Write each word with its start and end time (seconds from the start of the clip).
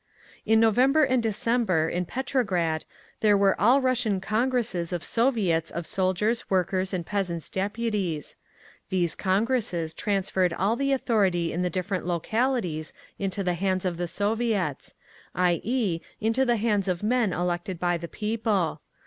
"In 0.47 0.59
November 0.59 1.03
and 1.03 1.21
December 1.21 1.87
in 1.87 2.05
Petrograd 2.05 2.85
there 3.19 3.37
were 3.37 3.55
All 3.61 3.81
Russian 3.81 4.19
Congresses 4.19 4.91
of 4.91 5.03
Soviets 5.03 5.69
of 5.69 5.85
Soldiers', 5.85 6.49
Workers', 6.49 6.91
and 6.91 7.05
Peasants' 7.05 7.51
Deputies. 7.51 8.35
These 8.89 9.13
Congresses 9.13 9.93
transferred 9.93 10.53
all 10.53 10.75
the 10.75 10.91
authority 10.91 11.53
in 11.53 11.61
the 11.61 11.69
different 11.69 12.07
localities 12.07 12.93
into 13.19 13.43
the 13.43 13.53
hands 13.53 13.85
of 13.85 13.97
the 13.97 14.07
Soviets, 14.07 14.95
i.e., 15.35 16.01
into 16.19 16.45
the 16.45 16.57
hands 16.57 16.87
of 16.87 17.03
men 17.03 17.31
elected 17.31 17.79
by 17.79 17.97
the 17.97 18.07
People. 18.07 18.81